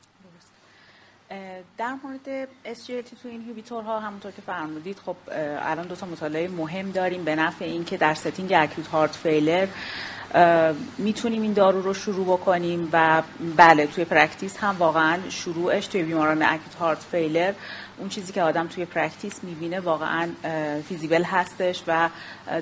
[1.77, 5.15] در مورد SGLT2 inhibitor ها همونطور که فرمودید خب
[5.59, 9.67] الان دو تا مطالعه مهم داریم به نفع اینکه در setting acute heart failure
[10.97, 13.21] می‌تونیم این دارو رو شروع بکنیم و
[13.57, 17.53] بله توی practice هم واقعا شروعش توی بیماران acute heart failure
[17.97, 20.29] اون چیزی که آدم توی practice می‌بینه واقعا
[20.89, 22.09] feasible هستش و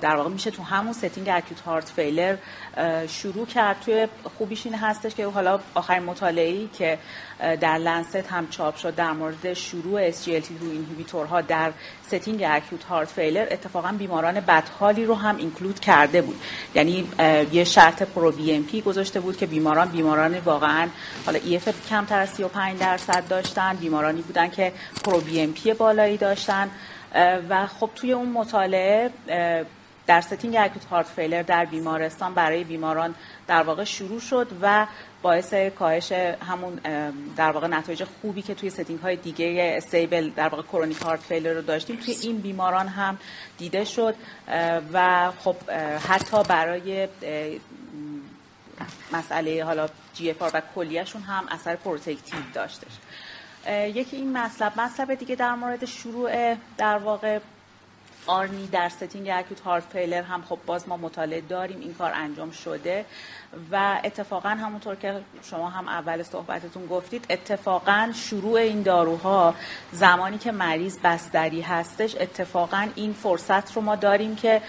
[0.01, 2.35] در واقع میشه تو همون setting acute heart failure
[3.07, 3.79] شروع کرد.
[3.85, 6.97] توی خوبیش این هستش که حالا آخرین مطالعه که
[7.39, 11.71] در Lancet هم چاپ شد در مورد شروع SGLT2 inhibitor ها در
[12.07, 16.41] setting acute heart failure اتفاقا بیماران بدحالی رو هم include کرده بود.
[16.75, 17.09] یعنی
[17.59, 20.87] یه شرط pro-BNP گذاشته بود که بیماران بیماران واقعا
[21.25, 26.69] حالا EF کمتر از 35 درصد داشتن بیمارانی بودن که pro-BNP بالایی داشتن.
[27.49, 29.09] و خب توی اون مطالعه
[30.09, 33.15] در setting acute heart failure در بیمارستان برای بیماران
[33.47, 34.87] در واقع شروع شد و
[35.21, 36.75] باعث کاهش همون
[37.37, 41.53] در واقع نتایج خوبی که توی setting های دیگه stable در واقع chronic heart failure
[41.53, 43.17] رو داشتیم توی این بیماران هم
[43.57, 44.15] دیده شد
[44.93, 45.55] و خب
[46.09, 47.07] حتی برای
[49.13, 52.91] مسئله حالا GFR و کلیهشون هم اثر protective داشتش.
[53.69, 57.39] یکی این مطلب مطلب دیگه در مورد شروع در واقع
[58.29, 62.51] ARNI در setting acute heart failure هم خب باز ما مطالعه داریم این کار انجام
[62.51, 63.05] شده
[63.71, 69.55] و اتفاقا همونطور که شما هم اول صحبتتون گفتید اتفاقا شروع این داروها
[69.91, 74.61] زمانی که مریض بستری هستش اتفاقا این فرصت رو ما داریم که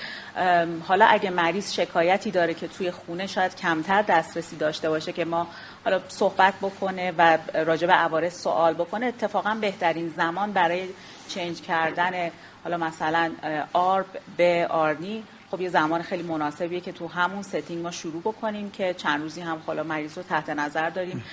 [0.89, 5.47] حالا اگه مریض شکایتی داره که توی خونه شاید کمتر دسترسی داشته باشه که ما
[5.85, 10.89] حالا صحبت بکنه و راجع به عوارض سوال بکنه اتفاقا بهترین زمان برای
[11.29, 12.31] change کردن
[12.65, 13.33] حالا مثلا
[13.73, 18.71] ARB به ARNI خب یه زمان خیلی مناسبیه که تو همون setting ما شروع بکنیم
[18.71, 21.25] که چند روزی هم حالا مریض رو تحت نظر داریم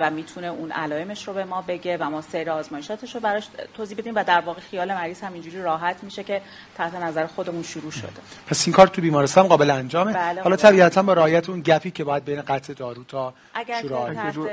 [0.00, 3.98] و می‌تونه اون علائمش رو به ما بگه و ما سیر آزمایشاتش رو براش توضیح
[3.98, 6.42] بدیم و در واقع خیال مریض هم اینجوری راحت میشه که
[6.74, 8.08] تحت نظر خودمون شروع شده.
[8.46, 11.90] پس این کار تو بیمارستان قابل انجامه؟ بله حالا طبیعتا با رعایت اون gap ی
[11.90, 14.48] که باید بین قطع دارو تا اگر تحت رو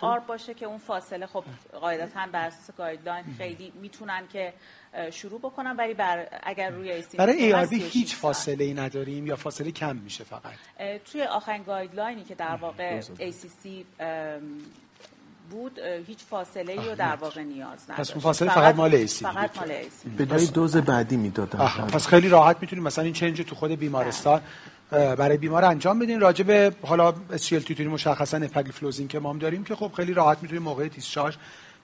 [0.00, 1.44] آرب باشه که اون فاصله خب
[1.80, 4.52] قاعدتا بر اساس گایدلاین خیلی می‌تونن که
[5.12, 5.74] شروع بکنم.
[5.78, 10.24] ولی بر اگر روی ایسی برای ای هیچ فاصله ای نداریم یا فاصله کم میشه
[10.24, 10.52] فقط؟
[11.12, 13.66] توی آخرین گایدلاینی که در واقع ACC
[15.50, 18.00] بود هیچ فاصله ای رو در واقع نیاز نداشت.
[18.00, 22.28] پس اون فاصله فقط, مال ایسی فقط مال ایسی به دوز بعدی می‌دادن پس خیلی
[22.28, 24.40] راحت می‌تونیم مثلا این چنج تو خود بیمارستان
[24.90, 26.20] برای بیمار انجام بدین.
[26.20, 30.62] راجع به حالا SGLT2 مشخصا اپاگلیفلوزین که ما هم داریم که خب خیلی راحت می‌تونیم
[30.62, 31.36] موقع discharge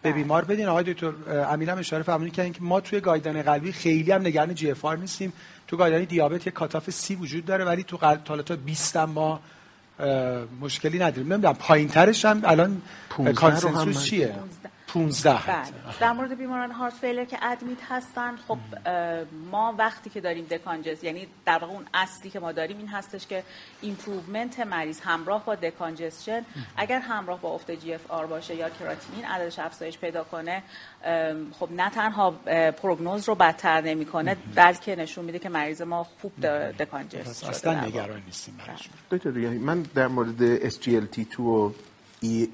[0.03, 0.67] به بیمار بدین.
[0.69, 1.13] آقای دکتر
[1.51, 5.33] امیرم اشاره فرمودین که ما توی guideline قلبی خیلی هم نگران GFR نیستیم.
[5.69, 9.41] تو guideline دیابت یک cutoff سی وجود داره ولی تو قلب تا 20 ما
[10.61, 11.33] مشکلی نداریم.
[11.33, 12.83] نمی‌دونم پایینترش هم الان
[13.35, 14.43] consensus چیه؟ 15
[15.47, 15.99] بله.
[16.01, 18.59] در مورد بیماران heart failure که admit هستن خب
[19.51, 23.27] ما وقتی که داریم decongest یعنی در واقع اون اصلی که ما داریم این هستش
[23.27, 23.45] که
[23.81, 26.45] improvement مریض همراه با decongestion
[26.77, 30.63] اگر همراه با افت GFR باشه یا کراتینین عددش افزایش پیدا کنه
[31.61, 32.31] خب نه تنها
[32.71, 36.47] prognosis رو بدتر نمی‌کنه بلکه نشون میده که مریض ما خوب
[36.79, 38.59] decongest اصلا نگران نیستیم
[39.11, 41.73] دکتر من در مورد SGLT2 و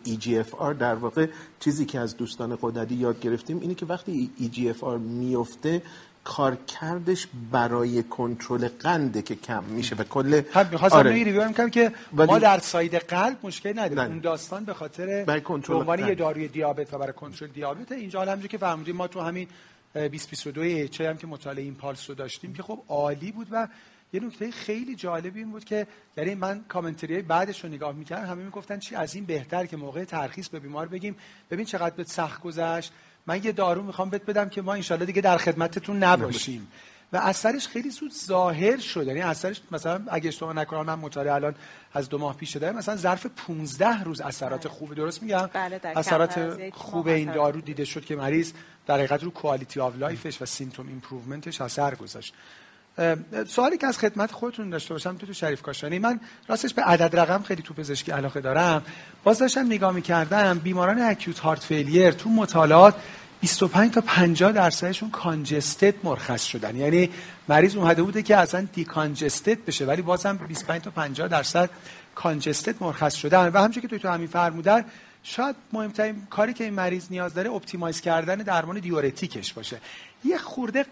[0.06, 1.26] EGFR در واقع
[1.60, 5.82] چیزی که از دوستان غددی یاد گرفتیم اینه که وقتی EGFR میفته
[6.24, 11.10] کارکردش برای کنترل قنده که کم میشه و کل می‌خواستم آره.
[11.10, 14.12] review کنم که ما در side قلب مشکل نداریم.
[14.12, 18.30] اون داستان به خاطر برای کنترل یه داروی دیابت و برای کنترل دیابت اینجا حالا
[18.30, 19.48] همونجوری که فهمیدیم ما تو همین
[19.94, 23.68] 2022 AHA هم که مطالعه EMPULSE رو داشتیم که خب عالی بود و
[24.12, 28.44] یه نکته خیلی جالب این بود که یعنی من commentary بعدش رو نگاه می‌کردم همه
[28.44, 31.16] می‌گفتن چی از این بهتر که موقع ترخیص به بیمار بگیم.
[31.50, 32.92] ببین چقدر به سخت گذشت.
[33.26, 36.68] من یه دارو می‌خوام بهت بدم که ما انشالله دیگه در خدمتتون نباشیم.
[37.12, 39.06] و اثرش خیلی زود ظاهر شد.
[39.06, 41.54] یعنی اثرش مثلا اگه اشتباه نکنم من مطالعه الان
[41.92, 44.72] از دو ماه پیش شده مثلا ظرف 15 روز اثرات بله.
[44.72, 48.52] خوبی درست میگم؟ بله اثرات خوب این دارو دیده شد که مریض
[48.86, 52.34] در حقیقت رو quality of life ش و symptom improvement ش اثر گذاشت.
[53.48, 55.98] سوالی که از خدمت خودتون داشته باشم تو تو شریف کاشانی.
[55.98, 58.82] من راستش به عدد رقم خیلی تو پزشکی علاقه دارم.
[59.24, 62.94] باز داشتم نگاه می‌کردم بیماران acute heart failure تو مطالعات
[63.40, 66.76] 25 تا 50 درصدشون congested مرخص شدن.
[66.76, 67.10] یعنی
[67.48, 71.70] مریض اومده بوده که اصلا decongested بشه ولی بازم 25 تا 50 درصد
[72.14, 73.48] congested مرخص شدن.
[73.48, 74.84] و همچنین که تو همین فرمودن
[75.28, 79.80] شاید مهمترین کاری که این مریض نیاز داره optimize کردن درمان diuretic ش باشه.
[80.24, 80.86] یه خورده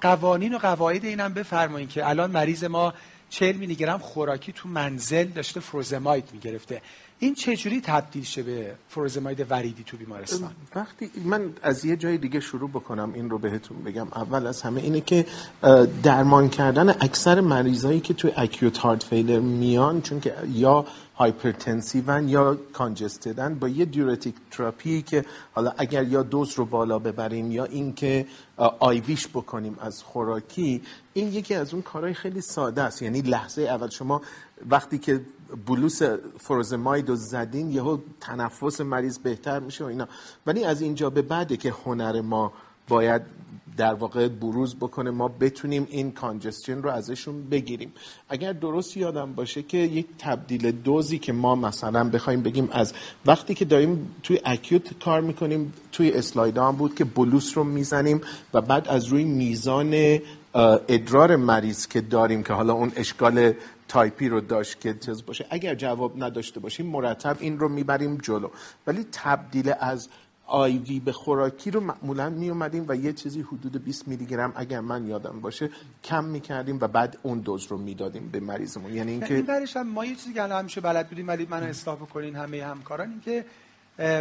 [0.00, 2.94] قوانین و قواعد اینم بفرمایید که الان مریض ما
[3.30, 6.82] 40 میلی گرم خوراکی تو منزل داشته furosemide می‌گرفته.
[7.20, 12.40] این چجوری تبدیل شه به furosemide وریدی تو بیمارستان؟ وقتی من از یه جای دیگه
[12.40, 15.26] شروع بکنم این رو بهتون بگم اول از همه اینه که
[16.02, 20.86] درمان کردن اکثر مریضایی که تو acute heart failure میان چون که یا
[21.18, 26.98] hypertension یا congested ن با یه diuretic therapy که حالا اگر یا dose رو بالا
[26.98, 28.26] ببریم یا اینکه
[28.78, 30.82] آیویش بکنیم از خوراکی
[31.14, 33.02] این یکی از اون کارهای خیلی ساده است.
[33.02, 34.22] یعنی لحظه اول شما
[34.70, 35.20] وقتی که
[35.66, 36.02] بلوس
[36.38, 40.08] فروزماید رو زدین یهو تنفس مریض بهتر میشه و اینا.
[40.46, 42.52] ولی از اینجا به بعده که هنر ما
[42.88, 43.22] باید
[43.76, 47.92] در واقع بروز بکنه ما بتونیم این کانجستین رو ازشون بگیریم.
[48.28, 52.92] اگر درست یادم باشه که یک تبدیل دوزی که ما مثلا بخوایم بگیم از
[53.26, 58.20] وقتی که داریم توی اکیوت کار می‌کنیم توی اسلاید هم بود که بلوس رو می‌زنیم
[58.54, 60.18] و بعد از روی میزان
[60.88, 63.52] ادرار مریض که داریم که حالا اون اشکال
[63.88, 65.46] تایپی رو داشت که چیز باشه.
[65.50, 68.48] اگر جواب نداشته باشیم مرتب این رو می‌بریم جلو.
[68.86, 70.08] ولی تبدیل از
[70.46, 74.80] IV به خوراکی رو معمولا می اومدیم و یه چیزی حدود 20 میلی گرم اگر
[74.80, 75.70] من یادم باشه
[76.04, 78.94] کم می‌کردیم و بعد اون دوز رو می‌دادیم به مریضمون.
[78.94, 82.36] یعنی اینکه این برش ما یه چیزی که همیشه بلد بودیم ولی من اصلاح بکنین
[82.36, 83.44] همه همکاران این که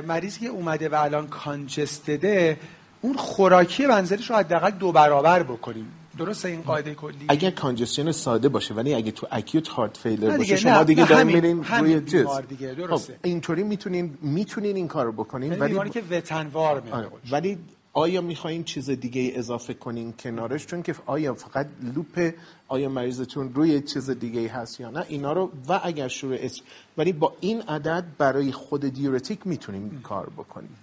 [0.07, 2.59] مریضی که اومده و الان کانجستده
[3.01, 5.91] اون خوراکی منزلش رو حداقل دو برابر بکنیم.
[6.17, 10.55] درسته این قاعده کلی؟ اگر congestion ساده باشه ولی اگه تو acute heart failure باشه
[10.55, 12.25] شما دیگه دارین میرین روی چیز.
[12.49, 13.13] دیگه درسته.
[13.13, 17.07] خب اینطوری می‌تونین می‌تونین این کارو بکنین ولی بیماری که وتنوار آره.
[17.31, 17.57] ولی
[17.93, 22.31] آیا می‌خواین چیز دیگه اضافه کنین کنارش؟ چون که آیا فقط loop
[22.67, 26.61] آیا مریضتون روی چیز دیگه هست یا نه؟ اینا رو و اگر شروع اس
[26.97, 30.75] ولی با این عدد برای خود diuretic می‌تونیم کار بکنیم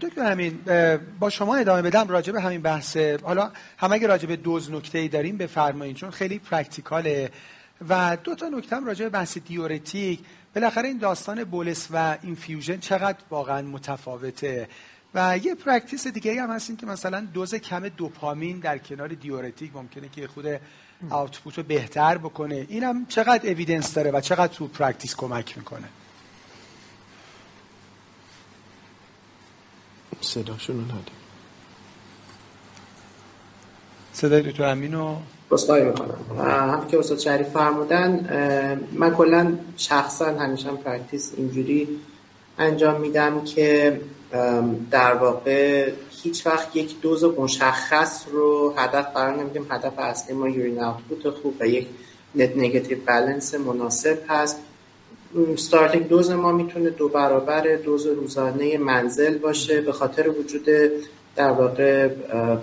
[0.00, 0.58] دکتر همین
[1.20, 2.96] با شما ادامه بدم راجع به همین بحث.
[2.96, 7.30] حالا هم اگه راجع به دوز نکته ای داریم بفرمایید چون خیلی practical ه.
[7.88, 10.20] و دو تا نکته هم راجع به بحث diuretic.
[10.54, 14.68] بالاخره این داستان bolus و infusion چقدر واقعا متفاوته؟
[15.14, 20.08] و یه practice دیگه هم هست که مثلا دوز کم دوپامین در کنار diuretic ممکنه
[20.08, 20.46] که خود
[21.10, 22.66] output رو بهتر بکنه.
[22.68, 25.88] اینم چقدر evidence داره و چقدر تو practice کمک می‌کنه؟
[30.20, 31.18] صداشون رو ندیم
[34.12, 35.16] صدای دکتر امینو
[35.50, 36.18] پس‌خواهی می‌کنم.
[36.38, 38.10] هم که استاد شریف فرمودن
[38.92, 41.88] من کلا شخصا همیشه practice اینجوری
[42.58, 44.00] انجام میدم که
[44.90, 49.66] در واقع هیچ وقت یک دوز مشخص رو هدف قرار نمیدیم.
[49.70, 51.86] هدف اصلی ما urine output خوب و یک
[52.34, 54.56] net negative balance مناسب هست.
[55.56, 59.80] starting dose ما می‌تونه دو برابر دوز روزانه منزل باشه.
[59.80, 60.66] به خاطر وجود
[61.36, 62.08] در واقع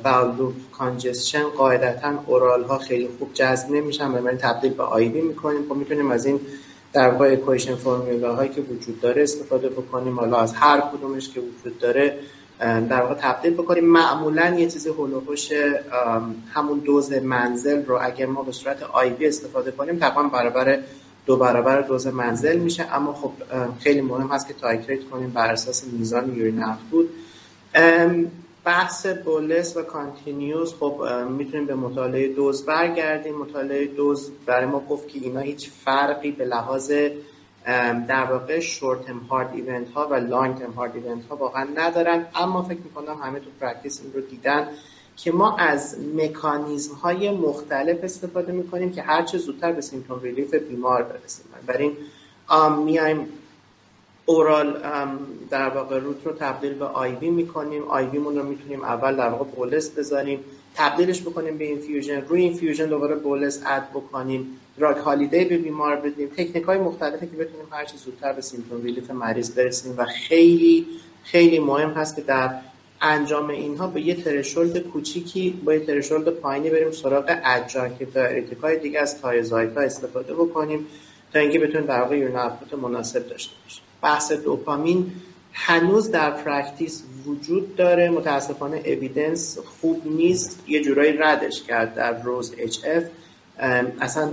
[0.03, 4.11] bowel congestion قاعدتا oral ها خیلی خوب جذب نمیشن.
[4.11, 5.65] و من تبدیل به IV می‌کنیم.
[5.69, 6.39] خب می‌تونیم از این
[6.93, 10.19] در واقع equation فرمولا هایی که وجود داره استفاده بکنیم.
[10.19, 12.19] حالا از هر کدومش که وجود داره
[12.59, 13.85] در واقع تبدیل بکنیم.
[13.85, 15.51] معمولا یه چیزی حول و حوش
[16.53, 20.79] همون دوز منزل رو اگر ما به صورت IV استفاده کنیم تقریبا برابر
[21.25, 22.95] دو برابر دوز منزل میشه.
[22.95, 23.31] اما خب
[23.79, 25.29] خیلی مهم هست که titrate کنیم.
[25.29, 27.09] بر اساس میزان یورین output.
[28.65, 33.35] بحث bolus و continuous خب می‌تونیم به مطالعه DOSE برگردیم.
[33.35, 36.91] مطالعه DOSE برای ما گفت که اینا هیچ فرقی به لحاظ
[38.07, 42.25] در واقع short term hard event ها و long term hard event ها واقعا ندارن.
[42.35, 44.67] اما فکر می‌کنم همه تو practice این رو دیدن.
[45.17, 51.03] که ما از مکانیزم های مختلف استفاده می‌کنیم که هرچه زودتر به symptom relief بیمار
[51.03, 51.45] برسیم.
[51.67, 51.95] برای این
[52.83, 53.27] میایم
[54.25, 54.81] oral
[55.49, 57.83] در واقع route رو تبدیل به IV می‌کنیم.
[57.83, 60.39] IV مون رو می‌تونیم اول در واقع bolus بذاریم
[60.75, 62.21] تبدیلش بکنیم به infusion.
[62.21, 64.59] روی infusion دوباره bolus add بکنیم.
[64.77, 66.27] drug holiday به بیمار بدیم.
[66.27, 70.87] تکنیک های مختلفی که بتونیم هر چه زودتر به symptom relief مریض برسیم و خیلی
[71.23, 72.59] خیلی مهم هست که در
[73.05, 78.79] انجام اینها به یه threshold کوچیکی با یه threshold پایینی بریم سراغ adjunctive diuretic های
[78.79, 80.87] دیگه از thiazide ها استفاده بکنیم
[81.33, 82.39] تا اینکه بتونیم در واقع urine
[82.81, 83.83] مناسب داشته باشیم.
[84.01, 85.11] بحث دوپامین
[85.53, 88.09] هنوز در practice وجود داره.
[88.09, 90.63] متاسفانه evidence خوب نیست.
[90.67, 93.03] یه جورایی ردش کرد در ROSE-HF
[94.01, 94.29] اصلا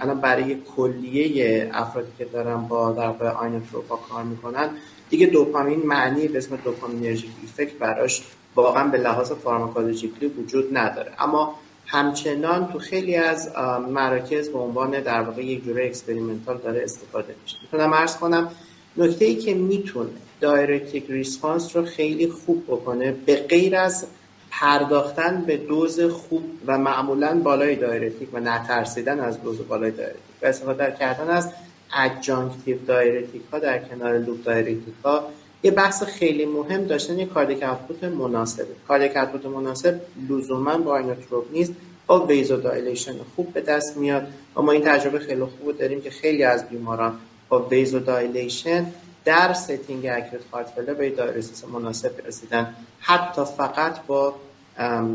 [0.00, 4.70] الان برای کلیه افرادی که دارن با در inotrope ا کار می‌کنن
[5.10, 8.22] دیگه دوپامین معنی به اسم dopaminergic effect براش
[8.54, 11.12] واقعا به لحاظ pharmacologically وجود نداره.
[11.18, 11.54] اما
[11.86, 13.52] همچنان تو خیلی از
[13.90, 17.56] مراکز به عنوان در واقع یک جوره experimental داره استفاده میشه.
[17.62, 18.50] می‌تونم عرض کنم
[18.96, 24.06] نکته ای که می‌تونه diuretic response رو خیلی خوب بکنه به غیر از
[24.50, 30.46] پرداختن به دوز خوب و معمولا بالای diuretic و نترسیدن از دوز بالای diuretic و
[30.46, 31.52] استفاده کردن از
[31.94, 35.28] adjunctive diuretic ها در کنار loop diuretic ها
[35.62, 41.44] یه بحث خیلی مهم داشتن یه cardiac output مناسبه cardiac output مناسب لزوما با inotrope
[41.52, 41.72] نیست
[42.06, 44.26] با vasodilation خوب به دست میاد.
[44.56, 47.18] و ما این تجربه خیلی خوب داریم که خیلی از بیماران
[47.48, 48.86] با vasodilation
[49.24, 52.74] در setting acute heart به diuresis مناسب رسیدن.
[53.00, 54.34] حتی فقط با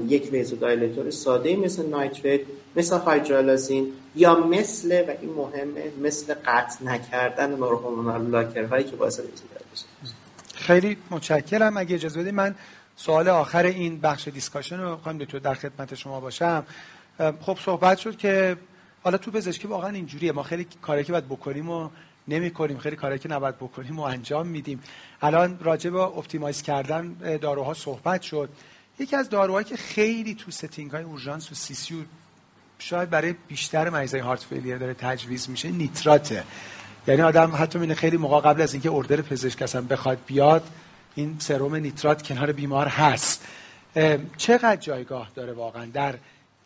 [0.07, 2.41] یک vasodilator ساده مثل nitrate
[2.75, 9.19] مثل hydralazine یا مثل و این مهمه مثل قطع نکردن neurohormonal blocker هایی که باعث
[9.19, 9.85] vasodilation
[10.55, 11.77] خیلی متشکرم.
[11.77, 12.55] اگه اجازه بدید من
[12.95, 16.65] سوال آخر این بخش discussion رو خواهم دکتر در خدمت شما باشم.
[17.41, 18.57] خب صحبت شد که
[19.03, 20.31] حالا تو پزشکی واقعا اینجوریه.
[20.31, 21.89] ما خیلی کاری که باید بکنیم و
[22.27, 24.83] نمی کنیم خیلی کاری که نباید بکنیم و انجام میدیم.
[25.21, 28.49] الان راجع به optimize کردن داروها صحبت شد.
[29.01, 31.97] یکی از داروهایی که خیلی تو setting های اورژانس و CCU
[32.79, 36.43] شاید برای بیشتر مریضای heart failure داره تجویز میشه نیتراته.
[37.07, 40.63] یعنی آدم حتی می‌بینه خیلی موقع قبل از اینکه order پزشک اصلا بخواد بیاد
[41.15, 43.47] این سرم نیترات کنار بیمار هست.
[44.37, 46.15] چقدر جایگاه داره واقعا در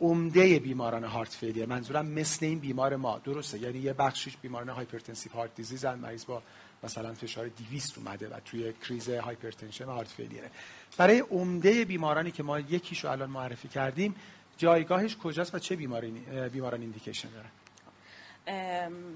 [0.02, 3.22] عمده بیماران heart failure؟ منظورم مثل این بیمار ما.
[3.26, 6.42] درسته یعنی یه بخشش بیماران hypertensive heart disease مریض با
[6.84, 10.52] مثلا فشار 200 اومده و توی کریز hypertension و heart failure ه
[10.98, 14.16] برای عمده بیمارانی که ما یکیشو الان معرفی کردیم
[14.58, 16.12] جایگاهش کجاست و چه بیماری
[16.54, 17.50] بیماران ایندیکیشن دارن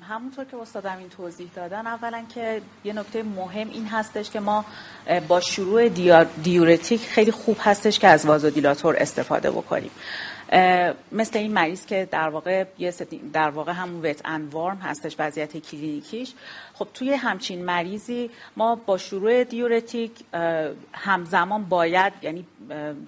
[0.09, 4.65] همونطور که استادم این توضیح دادن اولا که یه نکته مهم این هستش که ما
[5.27, 5.89] با شروع
[6.43, 9.91] دیورتیک خیلی خوب هستش که از وازودیلاتور استفاده بکنیم.
[11.11, 12.65] مثل این مریض که در واقع
[13.33, 16.33] در واقع همون وت انوارم هستش وضعیت کلینیکیش.
[16.73, 20.11] خب توی همچین مریضی ما با شروع diuretic
[20.93, 22.45] همزمان باید یعنی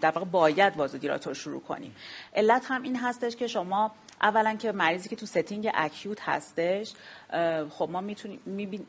[0.01, 1.95] در واقع باید vasodilator شروع کنیم.
[2.35, 3.91] علت هم این هستش که شما
[4.21, 6.93] اولا که مریضی که تو setting acute هستش
[7.69, 8.01] خب ما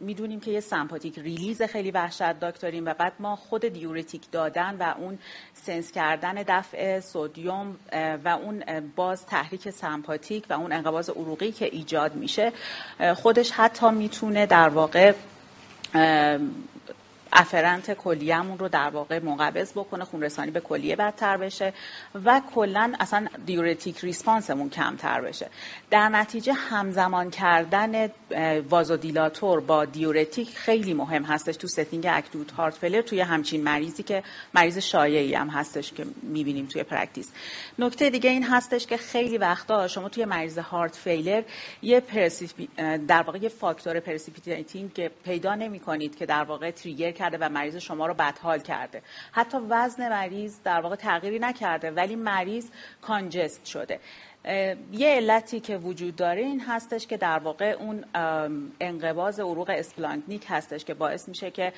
[0.01, 4.95] می‌دونیم که یه sympathetic release خیلی وحشتناک داریم و بعد ما خود diuretic دادن و
[4.99, 5.19] اون
[5.55, 7.77] sense کردن دفع sodium
[8.25, 8.65] و اون
[8.97, 12.53] باز تحریک سمپاتیک و اون انقباض عروقی که ایجاد میشه
[13.17, 15.13] خودش حتی می‌تونه در واقع
[17.33, 21.73] afferent کلیهمون رو در واقع منقبض بکنه خون رسانی به کلیه بدتر بشه
[22.25, 25.49] و کلا اصلا diuretic response مون کمتر بشه.
[25.91, 28.11] در نتیجه همزمان کردن
[28.71, 34.23] vasodilator با diuretic خیلی مهم هستش تو setting acute heart failure توی همچین مریضی که
[34.55, 37.33] مریض شایعی هم هستش که می‌بینیم توی practice.
[37.79, 41.43] نکته دیگه این هستش که خیلی وقتا شما توی مریض heart failure
[41.83, 42.69] یه precipi-
[43.09, 47.49] در واقع یه فاکتور precipitating که پیدا نمی کنید که در واقع trigger کرده و
[47.49, 49.03] مریض شما رو بدحال کرده.
[49.33, 52.67] حتی وزن مریض در واقع تغییری نکرده ولی مریض
[53.03, 54.01] congest شده.
[54.93, 58.05] یه علتی که وجود داره این هستش که در واقع اون
[58.81, 61.73] انقباض عروق splanchnic هستش که باعث میشه که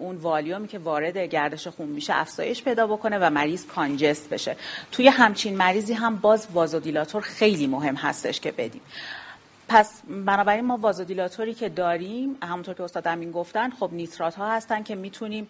[0.00, 4.56] اون والیومی که وارد گردش خون میشه افزایش پیدا بکنه و مریض congest بشه.
[4.92, 8.82] توی همچین مریضی هم باز vasodilator خیلی مهم هستش که بدیم.
[9.72, 14.52] پس بنابراین ما vasodilator ی که داریم همونطور که استاد امین گفتن خب نیترات ها
[14.52, 15.48] هستن که می‌تونیم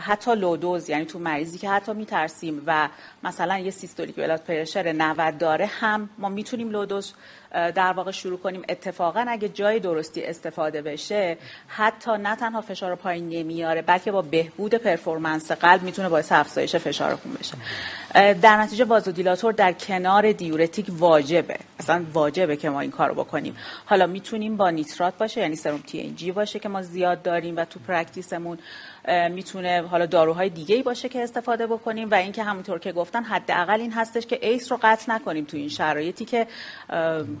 [0.00, 2.88] حتی low dose یعنی تو مریضی که حتی میترسیم و
[3.22, 7.14] مثلا یه systolic blood pressure 90 داره هم ما می‌تونیم low dose
[7.52, 8.62] در واقع شروع کنیم.
[8.68, 11.36] اتفاقا اگه جای درستی استفاده بشه
[11.68, 17.16] حتی نه تنها فشار پایین نمیاره بلکه با بهبود performance قلب می‌تونه باعث افزایش فشار
[17.16, 17.54] خون بشه.
[18.34, 21.56] در نتیجه vasodilator در کنار diuretic واجبه.
[21.78, 23.56] اصلا واجبه که ما این کارو بکنیم.
[23.84, 27.80] حالا می‌تونیم با نیترات باشه یعنی سرم TNG باشه که ما زیاد داریم و تو
[27.88, 28.58] practice مون
[29.30, 33.80] می‌تونه حالا داروهای دیگه ای باشه که استفاده بکنیم و اینکه همونطور که گفتن حداقل
[33.80, 36.46] این هستش که ACE رو قطع نکنیم تو این شرایطی که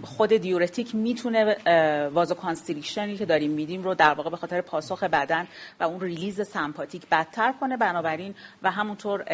[0.02, 1.56] خود diuretic می‌تونه
[2.12, 5.46] vasoconstriction ی که داریم میدیم رو در واقع به خاطر پاسخ بدن
[5.80, 7.76] و اون release سمپاتیک بدتر کنه.
[7.76, 9.24] بنابراین و همونطور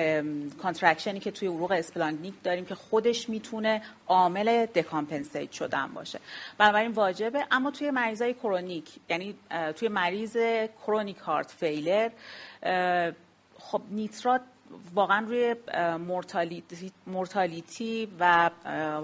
[0.63, 6.21] contraction ی که توی عروق splanchnic داریم که خودش می‌تونه عامل decompensate شدن باشه.
[6.59, 7.47] بنابراین واجبه.
[7.51, 9.35] اما توی مریضای chronic یعنی
[9.77, 10.37] توی مریض
[10.87, 12.11] chronic heart failure
[13.59, 14.41] خب نیترات
[14.95, 15.55] واقعا روی
[17.07, 18.51] mortality, و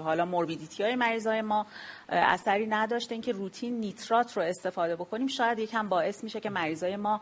[0.03, 1.65] حالا morbidity های مریضای ما
[2.11, 3.15] اثری نداشته.
[3.15, 7.21] اینکه روتین نیترات رو استفاده بکنیم شاید یکم باعث میشه که مریضای ما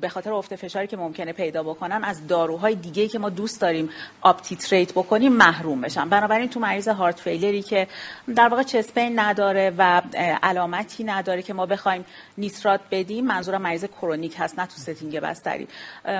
[0.00, 3.90] به خاطر افت فشاری که ممکنه پیدا بکنن از داروهای دیگه که ما دوست داریم
[4.20, 6.08] uptitrate بکنیم محروم بشن.
[6.08, 7.88] بنابراین تو مریض heart failure ی که
[8.36, 10.02] در واقع chest pain نداره و
[10.42, 12.04] علامتی نداره که ما بخوایم
[12.38, 15.68] نیترات بدیم منظورم مریض chronic هست نه تو setting بستری.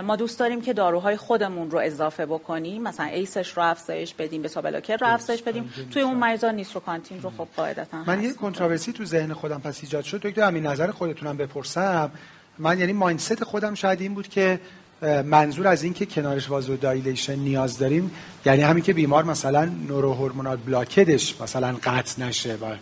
[0.04, 2.82] ما دوست داریم که داروهای خودمون رو اضافه بکنیم.
[2.82, 4.50] مثلا ACE ش رو افزایش بدیم بتا
[5.00, 5.72] رو افزایش بدیم.
[5.90, 10.04] توی اون مریضا نیتروکانتین رو خب قاعدتا من یه controversy تو ذهن خودم پس ایجاد
[10.04, 10.22] شد.
[10.22, 12.10] دکتر همین نظر خودتونم بپرسم.
[12.58, 14.60] من یعنی mindset خودم شاید این بود که
[15.24, 18.10] منظور از این که کنارش vasodilation نیاز داریم
[18.46, 22.74] یعنی همین که بیمار مثلا neurohormonal blockade ش مثلا قطع نشه و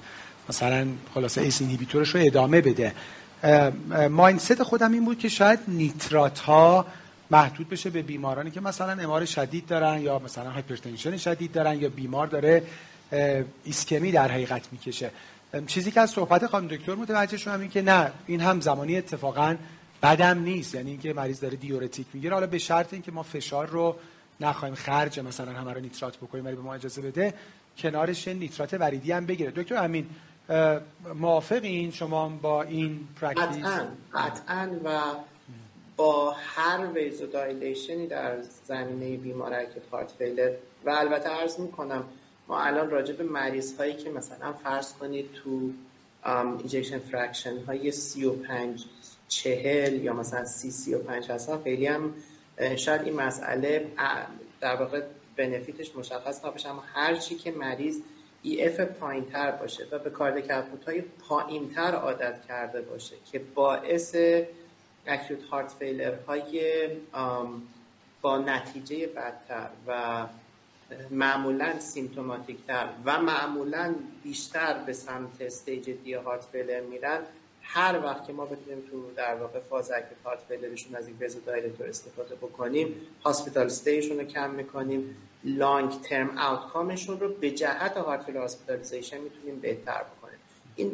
[0.48, 2.92] مثلا خلاصه ACE inhibitor ش رو ادامه بده.
[4.10, 6.86] mindset خودم این بود که شاید نیترات ها
[7.30, 11.88] محدود بشه به بیمارانی که مثلا MR شدید دارن یا مثلا hypertension شدید دارن یا
[11.88, 12.62] بیمار داره
[13.64, 15.10] ایسکمی در حقیقت می‌کشه.
[15.66, 19.56] چیزی که از صحبت خانم دکتر متوجه شدم این که نه این هم زمانی اتفاقا
[20.02, 20.74] بدم نیست.
[20.74, 22.34] یعنی اینکه مریض داره diuretic می‌گیره.
[22.34, 23.96] حالا به شرط اینکه ما فشار رو
[24.40, 27.34] نخوایم خرج مثلا همه رو نیترات بکنیم ولی به ما اجازه بده
[27.78, 29.50] کنارش نیترات وریدی هم بگیره.
[29.50, 30.06] دکتر امین
[31.14, 33.66] موافقین شما با این practice
[34.14, 35.00] قطعا و
[35.96, 40.52] با هر vasodilation ی در زمینه بیمار acute heart failure
[40.84, 42.04] و البته عرض می‌کنم
[42.48, 45.70] ما الان راجع به مریض هایی که مثلا فرض کنید تو
[46.58, 48.84] ejection fraction های 35
[49.28, 52.14] چهل یا مثلا سی سی و پنج هستن خیلی هم
[52.76, 53.86] شاید این مسئله
[54.60, 55.02] در واقع
[55.36, 58.00] benefit ش مشخص نباشه اما هر چی که مریض
[58.42, 63.38] EF پایین تر باشه و به cardiac output های پایین تر عادت کرده باشه که
[63.54, 64.16] باعث
[65.06, 66.88] acute heart failure های
[68.22, 70.26] با نتیجه بدتر و
[71.10, 77.20] معمولا symptomatic تر و معمولا بیشتر به سمت stage D heart failure میرن.
[77.62, 81.16] هر وقت که ما بتونیم تو در واقع فاز acute heart failure شون از این
[81.20, 87.96] vasodilator استفاده بکنیم hospital stay شون رو کم می‌کنیم long-term outcome شون رو به جهت
[87.96, 90.38] heart failure hospitalization می‌تونیم بهتر بکنیم.
[90.76, 90.90] این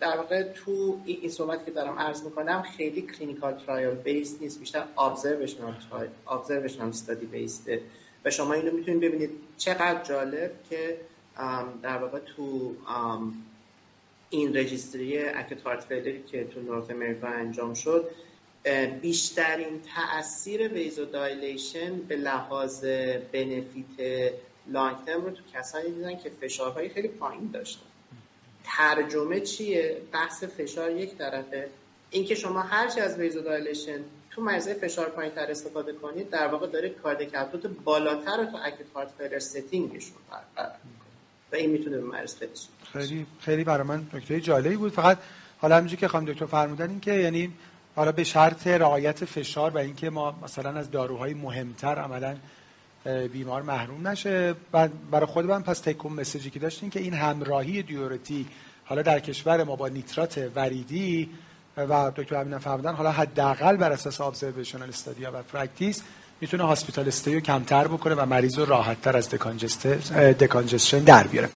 [0.00, 4.84] در واقع تو این صحبت که دارم عرض می‌کنم خیلی clinical trial base نیست بیشتر
[4.98, 5.74] observational
[6.28, 7.82] ابزرویشنال استادی بیسته
[8.24, 9.30] و شما اینو می‌تونید ببینید.
[9.58, 10.96] چقدر جالب که
[11.82, 12.74] در واقع تو
[14.30, 18.10] این رجیستری اکت هارت فیلری که تو نورت امریکا انجام شد
[19.02, 22.84] بیشترین تاثیر ویزو دایلیشن به لحاظ
[23.32, 24.32] بنفیت
[24.66, 27.86] لانگ ترم رو تو کسانی دیدن که فشارهای خیلی پایین داشتن.
[28.64, 31.68] ترجمه چیه؟ بحث فشار یک طرفه.
[32.10, 34.00] اینکه شما هرچی از vasodilation
[34.30, 38.58] تو مریض فشار پایین تر استفاده کنید در واقع داره cardiac output بالاتر رو تو
[38.94, 40.76] heart failure setting شون برقرار
[41.52, 42.52] و این می‌تونه به مریض خیلی
[42.92, 44.92] خیلی خیلی برای من نکته جالبی بود.
[44.92, 45.18] فقط
[45.58, 47.52] حالا همینجوری که خانم دکتر فرمودن این که یعنی
[47.96, 52.36] حالا به شرط رعایت فشار و اینکه ما مثلا از داروهای مهمتر عملا
[53.32, 54.54] بیمار محروم نشه.
[54.72, 58.46] و برای خود من پس take home message ی که داشتین که این همراهی دیورتی
[58.84, 61.30] حالا در کشور ما با نیترات وریدی
[61.86, 66.02] و دکتر امین فرمودن حالا حداقل بر اساس observational studyا و practice
[66.40, 69.28] می‌تونه hospital stay و کمتر بکنه و مریض رو راحتتر از
[70.38, 71.50] decongestion در بیاره.